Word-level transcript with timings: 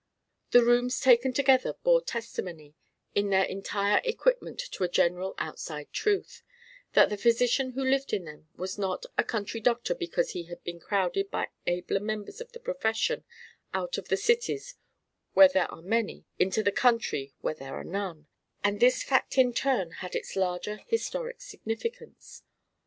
The 0.49 0.63
rooms 0.63 0.99
taken 0.99 1.31
together 1.31 1.75
bore 1.83 2.01
testimony 2.01 2.73
in 3.13 3.29
their 3.29 3.43
entire 3.43 4.01
equipment 4.03 4.57
to 4.71 4.83
a 4.83 4.87
general 4.89 5.35
outside 5.37 5.93
truth: 5.93 6.41
that 6.93 7.09
the 7.11 7.17
physician 7.17 7.73
who 7.73 7.83
lived 7.83 8.11
in 8.11 8.25
them 8.25 8.47
was 8.55 8.79
not 8.79 9.05
a 9.15 9.23
country 9.23 9.59
doctor 9.59 9.93
because 9.93 10.31
he 10.31 10.45
had 10.45 10.63
been 10.63 10.79
crowded 10.79 11.29
by 11.29 11.49
abler 11.67 11.99
members 11.99 12.41
of 12.41 12.51
the 12.51 12.59
profession 12.59 13.25
out 13.75 13.99
of 13.99 14.07
the 14.07 14.17
cities 14.17 14.73
where 15.33 15.47
there 15.49 15.71
are 15.71 15.83
many 15.83 16.25
into 16.39 16.63
the 16.63 16.71
country 16.71 17.35
where 17.41 17.53
there 17.53 17.75
are 17.75 17.83
none: 17.83 18.25
and 18.63 18.79
this 18.79 19.03
fact 19.03 19.37
in 19.37 19.53
turn 19.53 19.91
had 20.01 20.15
its 20.15 20.35
larger 20.35 20.77
historic 20.87 21.41
significance. 21.41 22.41